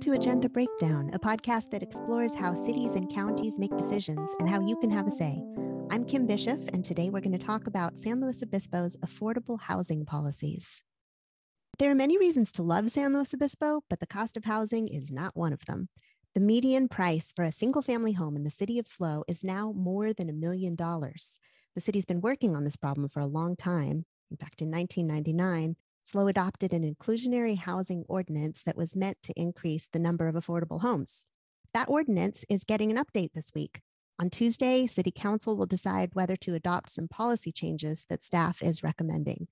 [0.00, 4.58] to Agenda Breakdown, a podcast that explores how cities and counties make decisions and how
[4.66, 5.44] you can have a say.
[5.90, 10.06] I'm Kim Bishop, and today we're going to talk about San Luis Obispo's affordable housing
[10.06, 10.82] policies.
[11.78, 15.12] There are many reasons to love San Luis Obispo, but the cost of housing is
[15.12, 15.90] not one of them.
[16.34, 19.70] The median price for a single family home in the city of SLO is now
[19.76, 21.38] more than a million dollars.
[21.74, 24.06] The city's been working on this problem for a long time.
[24.30, 25.76] In fact, in 1999,
[26.10, 30.80] SLO adopted an inclusionary housing ordinance that was meant to increase the number of affordable
[30.80, 31.24] homes.
[31.72, 33.80] That ordinance is getting an update this week.
[34.18, 38.82] On Tuesday, City Council will decide whether to adopt some policy changes that staff is
[38.82, 39.46] recommending.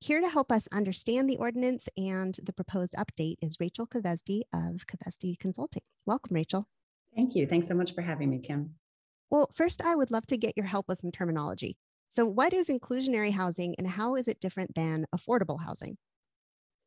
[0.00, 4.84] Here to help us understand the ordinance and the proposed update is Rachel Kovesdi of
[4.86, 5.82] Kovesdi Consulting.
[6.04, 6.68] Welcome, Rachel.
[7.16, 7.46] Thank you.
[7.46, 8.74] Thanks so much for having me, Kim.
[9.30, 11.78] Well, first, I would love to get your help with some terminology.
[12.12, 15.96] So, what is inclusionary housing and how is it different than affordable housing?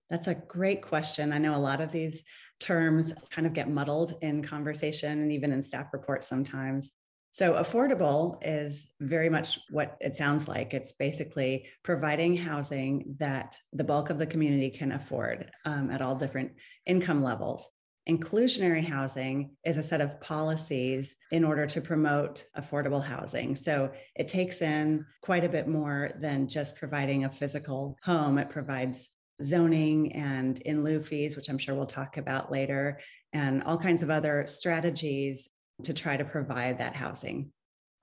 [0.08, 1.34] That's a great question.
[1.34, 2.23] I know a lot of these
[2.59, 6.92] terms kind of get muddled in conversation and even in staff reports sometimes.
[7.32, 10.76] So, affordable is very much what it sounds like.
[10.76, 16.14] It's basically providing housing that the bulk of the community can afford um, at all
[16.14, 16.52] different
[16.86, 17.67] income levels.
[18.08, 23.56] Inclusionary housing is a set of policies in order to promote affordable housing.
[23.56, 28.38] So it takes in quite a bit more than just providing a physical home.
[28.38, 29.09] It provides
[29.44, 33.00] zoning and in lieu fees, which I'm sure we'll talk about later,
[33.33, 35.50] and all kinds of other strategies
[35.83, 37.52] to try to provide that housing.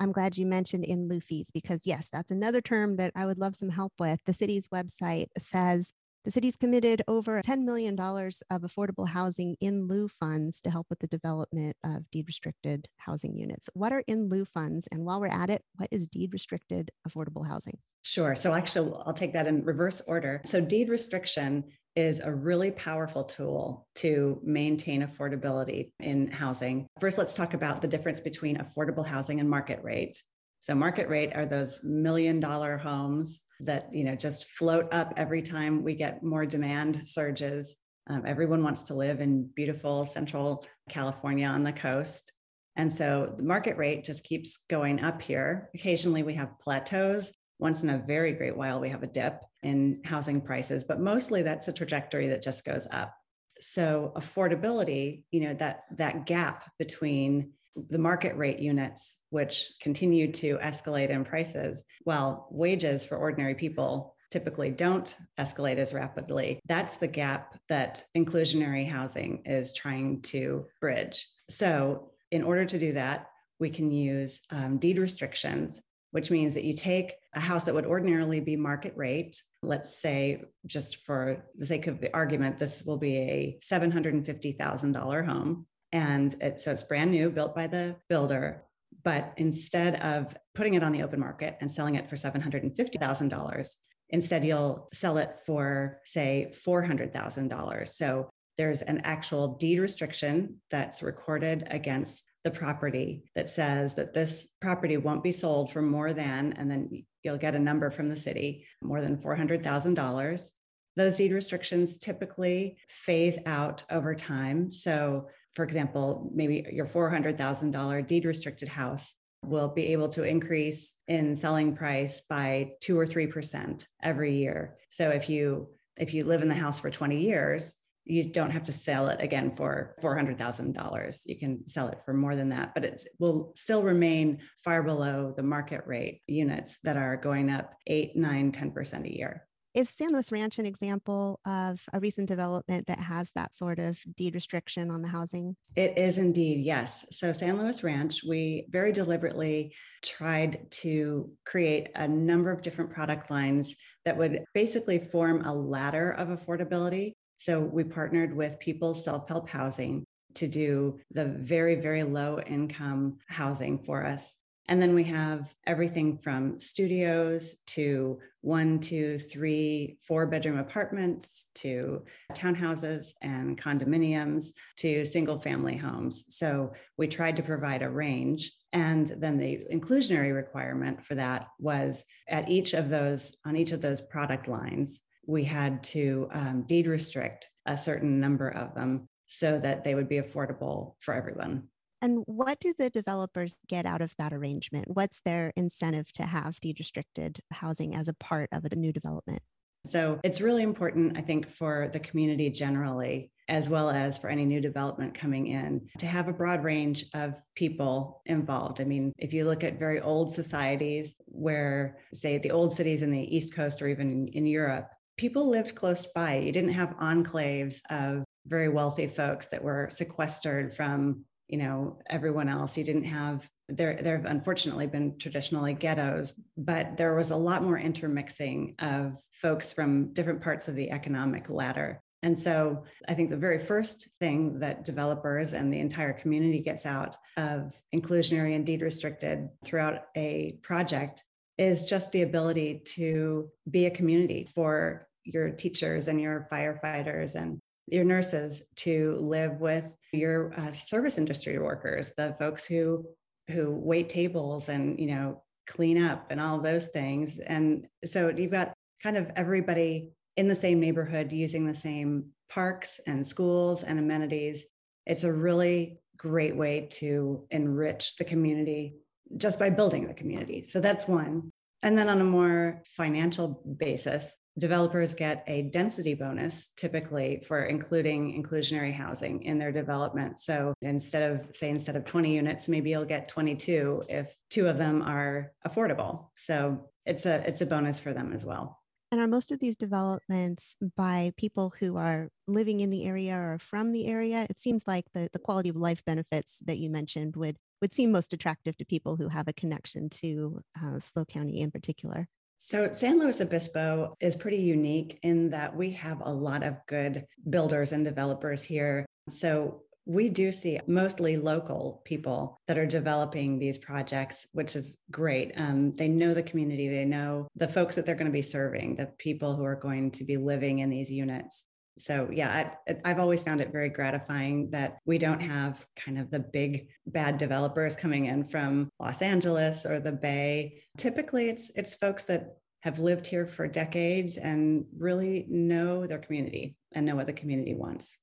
[0.01, 3.39] I'm glad you mentioned in lieu fees because, yes, that's another term that I would
[3.39, 4.19] love some help with.
[4.27, 5.93] The city's website says
[6.25, 11.01] the city's committed over $10 million of affordable housing in lieu funds to help with
[11.01, 13.69] the development of deed restricted housing units.
[13.75, 14.89] What are in lieu funds?
[14.93, 17.79] And while we're at it, what is deed restricted affordable housing?
[18.03, 18.35] Sure.
[18.35, 20.43] So, actually, I'll take that in reverse order.
[20.45, 21.65] So, deed restriction
[21.95, 26.87] is a really powerful tool to maintain affordability in housing.
[27.01, 30.23] First, let's talk about the difference between affordable housing and market rate.
[30.63, 35.43] So market rate are those million dollar homes that you know just float up every
[35.43, 37.75] time we get more demand surges.
[38.09, 42.33] Um, everyone wants to live in beautiful central California on the coast.
[42.77, 45.69] And so the market rate just keeps going up here.
[45.75, 47.33] Occasionally we have plateaus.
[47.59, 51.43] Once in a very great while, we have a dip in housing prices, but mostly
[51.43, 53.13] that's a trajectory that just goes up.
[53.61, 57.55] So affordability, you know, that that gap between
[57.91, 64.15] the market rate units, which continue to escalate in prices, while wages for ordinary people
[64.31, 66.59] typically don't escalate as rapidly.
[66.67, 71.29] That's the gap that inclusionary housing is trying to bridge.
[71.51, 73.29] So, in order to do that,
[73.61, 77.85] we can use um, deed restrictions, which means that you take a house that would
[77.85, 79.41] ordinarily be market rate.
[79.63, 85.67] Let's say, just for the sake of the argument, this will be a $750,000 home.
[85.93, 88.65] And it, so it's brand new, built by the builder.
[89.05, 93.69] But instead of putting it on the open market and selling it for $750,000,
[94.11, 97.89] instead you'll sell it for, say, $400,000.
[97.89, 104.49] So there's an actual deed restriction that's recorded against the property that says that this
[104.61, 108.17] property won't be sold for more than, and then you'll get a number from the
[108.17, 110.51] city, more than $400,000.
[110.97, 114.71] Those deed restrictions typically phase out over time.
[114.71, 119.15] So for example, maybe your $400,000 deed restricted house
[119.45, 124.77] will be able to increase in selling price by 2 or 3% every year.
[124.89, 125.69] So if you
[125.99, 129.21] if you live in the house for 20 years, you don't have to sell it
[129.21, 131.21] again for $400,000.
[131.27, 135.33] You can sell it for more than that, but it will still remain far below
[135.37, 139.47] the market rate units that are going up 8, 9, 10% a year.
[139.75, 143.99] Is San Luis Ranch an example of a recent development that has that sort of
[144.17, 145.57] deed restriction on the housing?
[145.75, 147.07] It is indeed, yes.
[147.11, 153.31] So, San Luis Ranch, we very deliberately tried to create a number of different product
[153.31, 153.75] lines
[154.05, 157.13] that would basically form a ladder of affordability.
[157.39, 160.05] So, we partnered with People's Self Help Housing
[160.35, 164.37] to do the very, very low income housing for us.
[164.69, 172.05] And then we have everything from studios to one, two, three, four bedroom apartments to
[172.33, 176.25] townhouses and condominiums to single family homes.
[176.29, 178.53] So we tried to provide a range.
[178.73, 183.81] And then the inclusionary requirement for that was at each of those, on each of
[183.81, 189.59] those product lines, we had to um, deed restrict a certain number of them so
[189.59, 191.69] that they would be affordable for everyone.
[192.03, 194.89] And what do the developers get out of that arrangement?
[194.89, 199.41] What's their incentive to have deed restricted housing as a part of a new development?
[199.87, 204.45] So it's really important, I think, for the community generally as well as for any
[204.45, 208.81] new development coming in, to have a broad range of people involved.
[208.81, 213.11] I mean, if you look at very old societies where, say, the old cities in
[213.11, 214.89] the East Coast or even in Europe,
[215.19, 216.37] people lived close by.
[216.37, 222.49] You didn't have enclaves of very wealthy folks that were sequestered from you know everyone
[222.49, 227.37] else you didn't have there there have unfortunately been traditionally ghettos but there was a
[227.37, 232.01] lot more intermixing of folks from different parts of the economic ladder.
[232.23, 236.87] And so I think the very first thing that developers and the entire community gets
[236.87, 241.25] out of inclusionary and deed restricted throughout a project
[241.59, 247.61] is just the ability to be a community for your teachers and your firefighters and
[247.87, 253.05] your nurses to live with your uh, service industry workers the folks who
[253.51, 257.39] who wait tables and you know clean up and all those things.
[257.39, 263.01] And so you've got kind of everybody in the same neighborhood using the same parks
[263.07, 264.65] and schools and amenities.
[265.07, 268.95] It's a really great way to enrich the community
[269.37, 270.63] just by building the community.
[270.63, 271.51] So that's one
[271.83, 278.43] and then on a more financial basis developers get a density bonus typically for including
[278.43, 280.39] inclusionary housing in their development.
[280.39, 284.77] So instead of, say, instead of 20 units, maybe you'll get 22 if two of
[284.77, 286.29] them are affordable.
[286.37, 288.79] So it's a it's a bonus for them as well.
[289.11, 293.59] And are most of these developments by people who are living in the area or
[293.59, 294.47] from the area?
[294.49, 298.11] It seems like the, the quality of life benefits that you mentioned would would seem
[298.11, 302.27] most attractive to people who have a connection to uh, SLO County in particular.
[302.57, 307.27] So, San Luis Obispo is pretty unique in that we have a lot of good
[307.51, 309.05] builders and developers here.
[309.29, 315.53] So, we do see mostly local people that are developing these projects, which is great.
[315.57, 318.97] Um, they know the community, they know the folks that they're going to be serving,
[318.97, 321.67] the people who are going to be living in these units
[321.99, 326.31] so yeah I, i've always found it very gratifying that we don't have kind of
[326.31, 330.83] the big bad developers coming in from los angeles or the bay.
[330.97, 336.77] Typically it's it's folks that have lived here for decades and really know their community
[336.93, 338.19] and know what the community wants.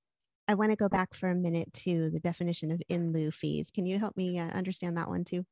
[0.50, 3.72] I want to go back for a minute to the definition of in lieu fees.
[3.74, 5.46] Can you help me uh, understand that one too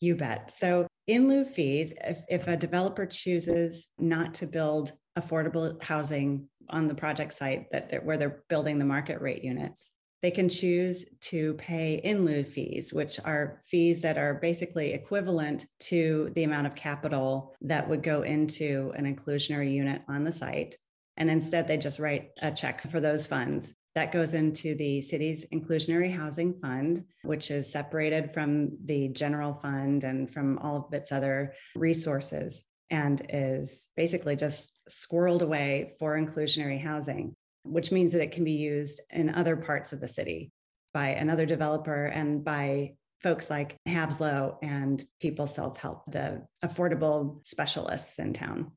[0.00, 5.80] you bet so in lieu fees if, if a developer chooses not to build affordable
[5.82, 9.92] housing on the project site that they're, where they're building the market rate units
[10.24, 15.66] they can choose to pay in lieu fees, which are fees that are basically equivalent
[15.80, 20.78] to the amount of capital that would go into an inclusionary unit on the site.
[21.18, 23.74] And instead, they just write a check for those funds.
[23.94, 30.02] That goes into the city's inclusionary housing fund, which is separated from the general fund
[30.02, 36.80] and from all of its other resources and is basically just squirreled away for inclusionary
[36.80, 40.50] housing, which means that it can be used in other parts of the city
[40.92, 48.18] by another developer and by folks like HASLO and People Self Help, the affordable specialists
[48.18, 48.72] in town.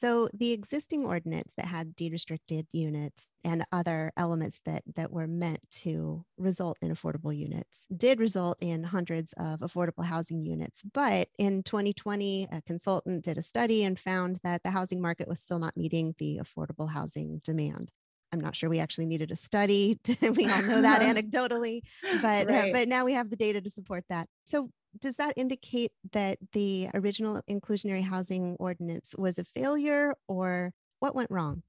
[0.00, 5.26] So the existing ordinance that had deed restricted units and other elements that that were
[5.26, 10.82] meant to result in affordable units did result in hundreds of affordable housing units.
[10.92, 15.40] But in 2020, a consultant did a study and found that the housing market was
[15.40, 17.90] still not meeting the affordable housing demand.
[18.32, 19.98] I'm not sure we actually needed a study.
[20.22, 21.80] we all know that anecdotally,
[22.22, 22.68] but uh, right.
[22.68, 24.28] uh, but now we have the data to support that.
[24.44, 31.14] So does that indicate that the original inclusionary housing ordinance was a failure or what
[31.14, 31.62] went wrong?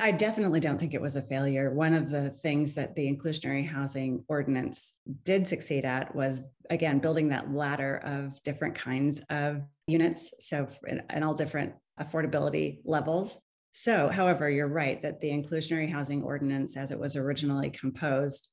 [0.00, 1.72] I definitely don't think it was a failure.
[1.72, 4.92] One of the things that the inclusionary housing ordinance
[5.24, 10.34] did succeed at was, again, building that ladder of different kinds of units.
[10.40, 13.40] So, in, all different affordability levels.
[13.72, 18.48] So, however, you're right that the inclusionary housing ordinance, as it was originally composed,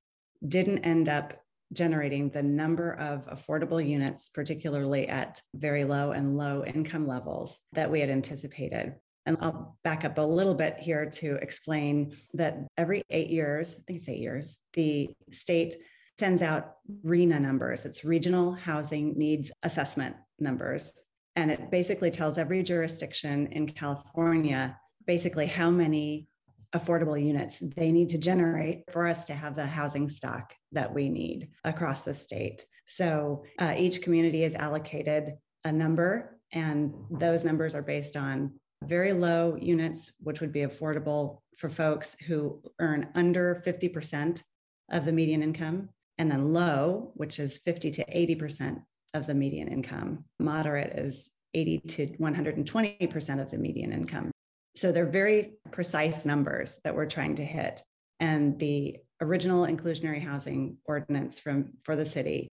[0.48, 1.34] didn't end up
[1.76, 7.92] generating the number of affordable units, particularly at very low and low income levels, that
[7.92, 8.96] we had anticipated.
[9.26, 13.84] And I'll back up a little bit here to explain that every eight years, I
[13.86, 15.76] think it's eight years, the state
[16.20, 17.86] sends out RHNA numbers.
[17.86, 20.94] It's Regional Housing Needs Assessment numbers.
[21.36, 26.28] And it basically tells every jurisdiction in California basically how many
[26.74, 31.10] affordable units they need to generate for us to have the housing stock that we
[31.10, 32.66] need across the state.
[32.86, 38.54] So uh, each community is allocated a number, and those numbers are based on
[38.84, 44.44] very low units, which would be affordable for folks who earn under 50%
[44.92, 48.82] of the median income, and then low, which is 50 to 80%
[49.14, 50.26] of the median income.
[50.40, 54.32] Moderate is 80 to 120% of the median income.
[54.76, 57.82] So they're very precise numbers that we're trying to hit.
[58.20, 62.50] And the original inclusionary housing ordinance from for the city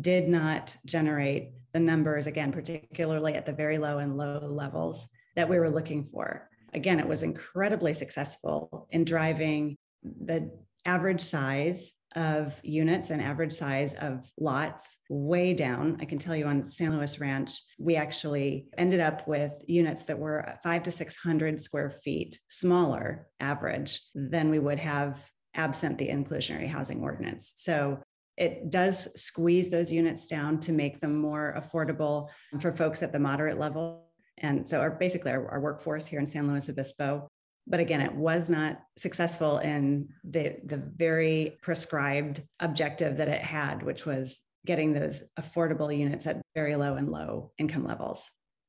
[0.00, 5.48] did not generate the numbers again particularly at the very low and low levels that
[5.48, 10.50] we were looking for again it was incredibly successful in driving the
[10.84, 15.98] average size of units and average size of lots way down.
[16.00, 20.18] I can tell you on San Luis Ranch, we actually ended up with units that
[20.18, 25.18] were five to 600 square feet smaller average than we would have
[25.54, 27.52] absent the inclusionary housing ordinance.
[27.56, 28.00] So
[28.36, 32.28] it does squeeze those units down to make them more affordable
[32.60, 34.06] for folks at the moderate level.
[34.38, 37.28] And so, our, basically, our, our workforce here in San Luis Obispo.
[37.70, 43.84] But again, it was not successful in the, the very prescribed objective that it had,
[43.84, 48.24] which was getting those affordable units at very low and low income levels.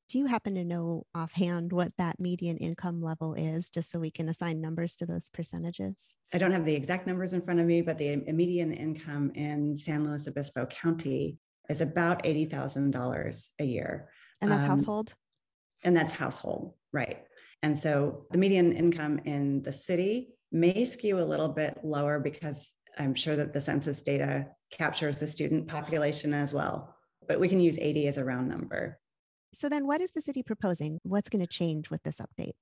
[0.08, 4.12] Do you happen to know offhand what that median income level is, just so we
[4.12, 6.14] can assign numbers to those percentages?
[6.34, 9.76] I don't have the exact numbers in front of me, but the median income in
[9.76, 11.38] San Luis Obispo County
[11.70, 14.10] is about $80,000 a year.
[14.42, 15.14] And that's um, household?
[15.84, 17.24] And that's household, right.
[17.64, 22.72] And so the median income in the city may skew a little bit lower because
[22.98, 26.96] I'm sure that the census data captures the student population as well.
[27.28, 29.00] But we can use 80 as a round number.
[29.54, 31.00] So then what is the city proposing?
[31.04, 32.54] What's going to change with this update?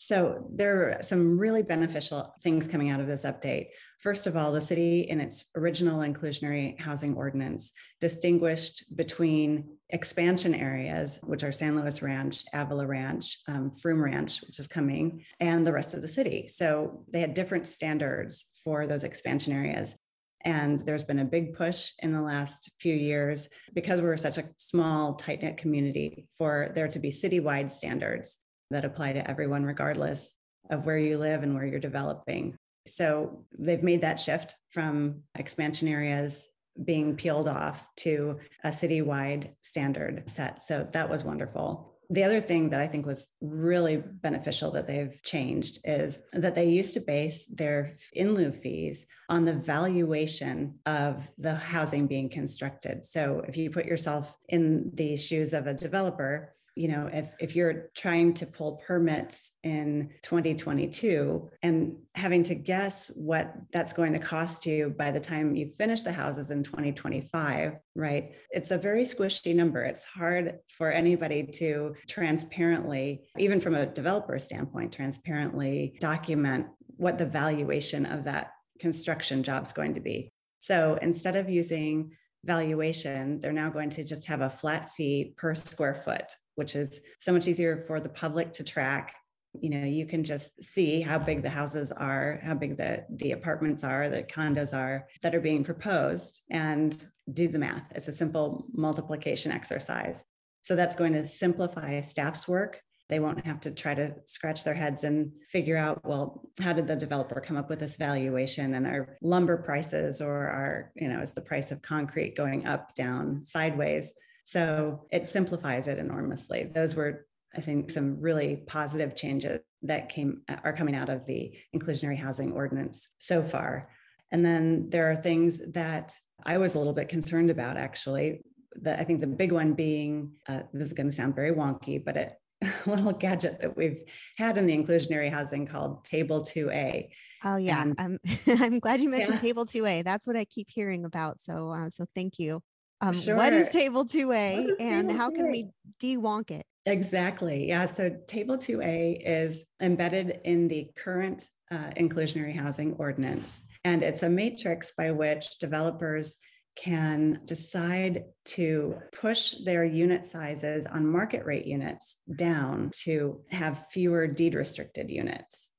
[0.00, 3.70] So there are some really beneficial things coming out of this update.
[3.98, 11.18] First of all, the city in its original inclusionary housing ordinance distinguished between expansion areas,
[11.24, 15.94] which are San Luis Ranch, Avila Ranch, um, Ranch, which is coming, and the rest
[15.94, 16.46] of the city.
[16.46, 19.96] So they had different standards for those expansion areas.
[20.44, 24.48] And there's been a big push in the last few years because we're such a
[24.58, 28.38] small, tight knit community for there to be citywide standards
[28.70, 30.34] that apply to everyone, regardless
[30.70, 32.56] of where you live and where you're developing.
[32.86, 36.48] So they've made that shift from expansion areas
[36.84, 40.62] being peeled off to a citywide standard set.
[40.62, 41.94] So that was wonderful.
[42.10, 46.64] The other thing that I think was really beneficial that they've changed is that they
[46.64, 53.04] used to base their in lieu fees on the valuation of the housing being constructed.
[53.04, 57.56] So if you put yourself in the shoes of a developer, you know if if
[57.56, 64.18] you're trying to pull permits in 2022 and having to guess what that's going to
[64.18, 68.32] cost you by the time you finish the houses in 2025 right?
[68.50, 69.82] It's a very squishy number.
[69.82, 76.66] It's hard for anybody to transparently even from a developer standpoint transparently document
[76.96, 80.32] what the valuation of that construction job is going to be.
[80.60, 82.12] So instead of using
[82.44, 87.00] valuation, they're now going to just have a flat fee per square foot which is
[87.20, 89.14] so much easier for the public to track.
[89.60, 93.32] You know you can just see how big the houses are how big the the
[93.32, 96.92] apartments are the condos are that are being proposed and
[97.32, 97.84] do the math.
[97.94, 100.24] It's a simple multiplication exercise.
[100.62, 102.82] So that's going to simplify staff's work.
[103.08, 106.88] They won't have to try to scratch their heads and figure out well how did
[106.88, 111.20] the developer come up with this valuation and our lumber prices or our you know
[111.20, 114.12] is the price of concrete going up down sideways
[114.48, 116.70] so it simplifies it enormously.
[116.74, 121.52] Those were, I think, some really positive changes that came are coming out of the
[121.76, 123.90] inclusionary housing ordinance so far.
[124.32, 126.14] And then there are things that
[126.46, 128.40] I was a little bit concerned about actually.
[128.80, 132.02] The, I think the big one being uh, this is going to sound very wonky,
[132.02, 134.02] but it, a little gadget that we've
[134.38, 137.08] had in the inclusionary housing called Table 2A.
[137.44, 138.18] Oh yeah, and, I'm
[138.62, 139.40] I'm glad you mentioned yeah.
[139.40, 140.04] Table 2A.
[140.04, 141.38] That's what I keep hearing about.
[141.42, 142.62] So uh, so thank you.
[143.00, 143.36] Um, sure.
[143.36, 145.68] What is Table 2A and how can we
[146.00, 146.64] de-wonk it?
[146.86, 147.68] Exactly.
[147.68, 147.84] Yeah.
[147.84, 153.64] So Table 2A is embedded in the current uh, inclusionary housing ordinance.
[153.84, 156.36] And it's a matrix by which developers
[156.78, 164.28] can decide to push their unit sizes on market rate units down to have fewer
[164.28, 165.70] deed restricted units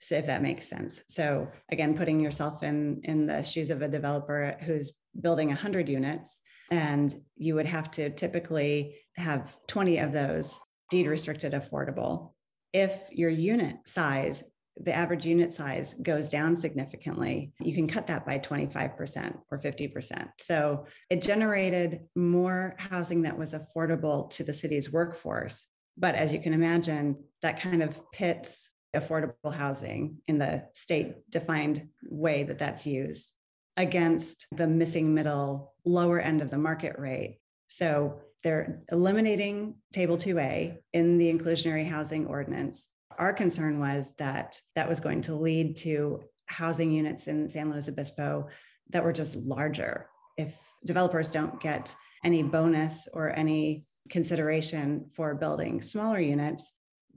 [0.00, 3.86] so if that makes sense so again putting yourself in in the shoes of a
[3.86, 10.54] developer who's building 100 units and you would have to typically have 20 of those
[10.88, 12.32] deed restricted affordable.
[12.72, 14.44] If your unit size,
[14.76, 20.28] the average unit size goes down significantly, you can cut that by 25% or 50%.
[20.38, 25.66] So it generated more housing that was affordable to the city's workforce.
[25.98, 31.88] But as you can imagine, that kind of pits affordable housing in the state defined
[32.04, 33.32] way that that's used
[33.80, 37.38] against the missing middle lower end of the market rate.
[37.68, 42.88] So they're eliminating table 2A in the inclusionary housing ordinance.
[43.18, 47.88] Our concern was that that was going to lead to housing units in San Luis
[47.88, 48.48] Obispo
[48.90, 50.08] that were just larger.
[50.36, 56.72] If developers don't get any bonus or any consideration for building smaller units,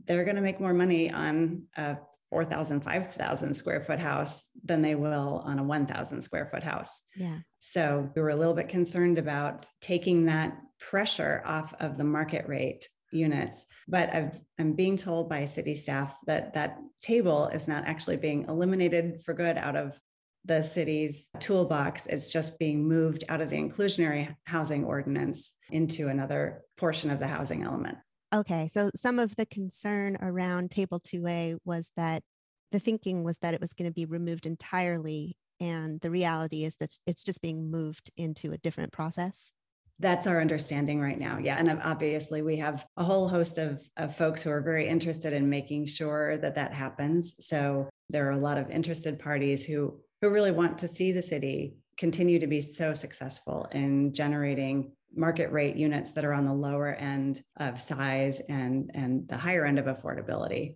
[0.05, 1.97] they're going to make more money on a
[2.33, 7.03] 4,000, 5,000 square foot house than they will on a 1,000 square foot house.
[7.15, 7.37] Yeah.
[7.59, 12.47] So we were a little bit concerned about taking that pressure off of the market
[12.47, 13.67] rate units.
[13.87, 18.45] But i am being told by city staff that that table is not actually being
[18.49, 19.99] eliminated for good out of
[20.43, 22.07] the city's toolbox.
[22.07, 27.27] It's just being moved out of the inclusionary housing ordinance into another portion of the
[27.27, 27.99] housing element.
[28.33, 32.23] Okay, so some of the concern around Table 2A was that
[32.71, 35.37] the thinking was that it was going to be removed entirely.
[35.59, 39.51] And the reality is that it's just being moved into a different process.
[39.99, 41.37] That's our understanding right now.
[41.37, 41.57] Yeah.
[41.57, 45.47] And obviously, we have a whole host of, of folks who are very interested in
[45.47, 47.35] making sure that that happens.
[47.39, 51.21] So there are a lot of interested parties who, who really want to see the
[51.21, 56.53] city continue to be so successful in generating market rate units that are on the
[56.53, 60.75] lower end of size and and the higher end of affordability.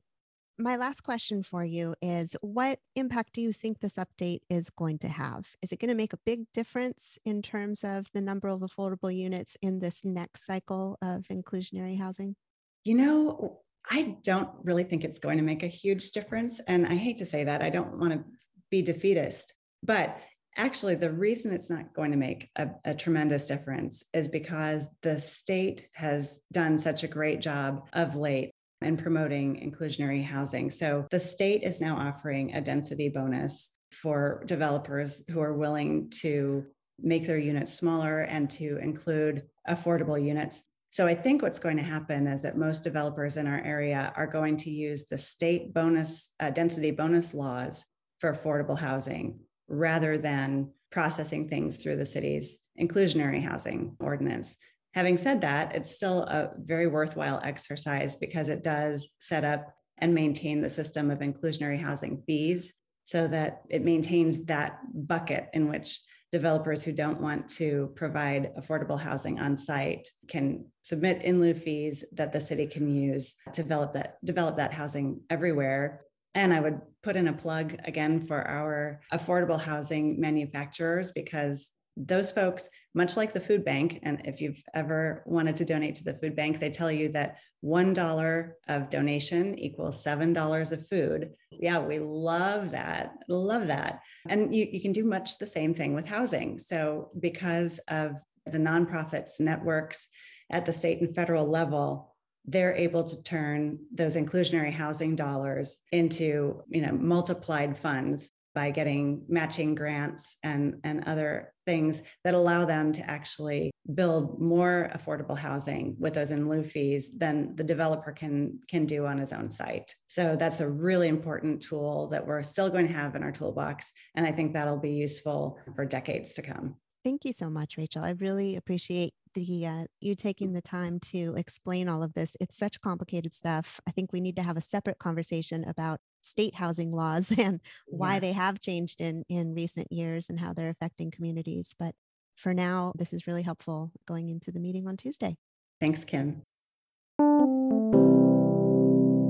[0.60, 4.98] My last question for you is what impact do you think this update is going
[5.00, 5.46] to have?
[5.62, 9.15] Is it going to make a big difference in terms of the number of affordable
[9.15, 12.36] units in this next cycle of inclusionary housing?
[12.84, 16.96] You know i don't really think it's going to make a huge difference and i
[16.96, 18.24] hate to say that i don't want to
[18.70, 19.53] be defeatist
[19.84, 20.20] but
[20.58, 25.18] actually the reason it's not going to make a, a, tremendous difference is because the
[25.20, 30.70] state has done such a great job of late in promoting inclusionary housing.
[30.70, 36.66] So the state is now offering a density bonus for developers who are willing to
[37.00, 40.64] make their units smaller and to include affordable units.
[40.90, 44.28] So I think what's going to happen is that most developers in our area are
[44.28, 47.86] going to use the state bonus uh, density bonus laws
[48.20, 54.56] for affordable housing rather than processing things through the city's inclusionary housing ordinance.
[54.93, 60.13] Having said that, it's still a very worthwhile exercise because it does set up and
[60.13, 65.99] maintain the system of inclusionary housing fees so that it maintains that bucket in which
[66.32, 72.03] developers who don't want to provide affordable housing on site can submit in lieu fees
[72.12, 76.01] that the city can use to develop that develop that housing everywhere
[76.38, 82.32] and I would put in a plug again for our affordable housing manufacturers because those
[82.32, 86.13] folks, much like the food bank, and if you've ever wanted to donate to the
[86.13, 91.32] food bank, they tell you that $1 of donation equals $7 of food.
[91.50, 93.13] Yeah, we love that.
[93.28, 94.02] Love that.
[94.30, 96.60] And you, you can do much the same thing with housing.
[96.60, 98.12] So, because of
[98.45, 100.08] the nonprofits networks
[100.52, 102.13] at the state and federal level,
[102.48, 109.22] they're able to turn those inclusionary housing dollars into you know multiplied funds by getting
[109.30, 115.96] matching grants and, and other things that allow them to actually build more affordable housing
[116.00, 119.94] with those in lieu fees than the developer can, can do on his own site.
[120.08, 123.92] So that's a really important tool that we're still going to have in our toolbox.
[124.16, 126.78] And I think that'll be useful for decades to come.
[127.08, 128.04] Thank you so much, Rachel.
[128.04, 132.36] I really appreciate the uh, you taking the time to explain all of this.
[132.41, 133.80] It's such complicated stuff.
[133.88, 138.15] I think we need to have a separate conversation about state housing laws and why
[138.15, 138.20] yeah.
[138.20, 141.74] they have changed in in recent years and how they're affecting communities.
[141.80, 141.96] But
[142.36, 145.38] for now, this is really helpful going into the meeting on Tuesday.
[145.80, 146.41] Thanks, Kim.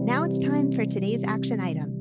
[0.07, 1.93] Now it's time for today's action item.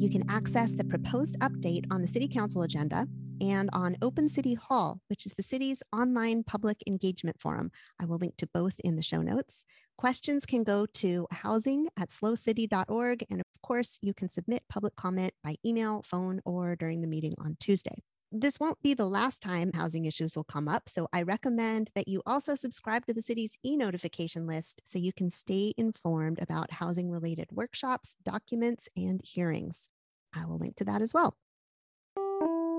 [0.00, 3.06] You can access the proposed update on the City Council agenda
[3.40, 7.70] and on Open City Hall, which is the city's online public engagement forum.
[7.98, 9.64] I will link to both in the show notes.
[9.96, 13.24] Questions can go to housing at slocity.org.
[13.30, 17.34] And of course, you can submit public comment by email, phone, or during the meeting
[17.38, 18.02] on Tuesday.
[18.32, 22.06] This won't be the last time housing issues will come up, so I recommend that
[22.06, 26.70] you also subscribe to the city's e notification list so you can stay informed about
[26.70, 29.88] housing related workshops, documents, and hearings.
[30.32, 31.34] I will link to that as well.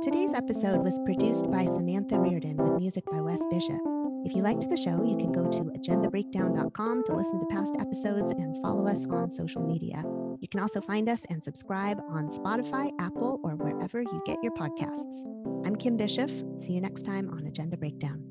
[0.04, 3.80] Today's episode was produced by Samantha Reardon with music by Wes Bishop.
[4.26, 8.34] If you liked the show, you can go to agendabreakdown.com to listen to past episodes
[8.42, 10.04] and follow us on social media.
[10.40, 14.54] You can also find us and subscribe on Spotify, Apple, or wherever you get your
[14.54, 15.22] podcasts.
[15.68, 16.32] I'm Kim Bishop.
[16.60, 18.31] See you next time on Agenda Breakdown.